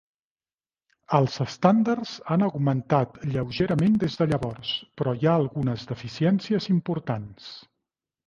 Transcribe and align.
Els 1.17 1.35
estàndards 1.43 2.13
han 2.35 2.45
augmentat 2.45 3.19
lleugerament 3.35 3.99
des 4.05 4.17
de 4.21 4.27
llavors, 4.31 4.73
però 5.01 5.15
hi 5.19 5.29
ha 5.31 5.37
algunes 5.41 5.87
deficiències 5.91 6.71
importants. 6.77 7.53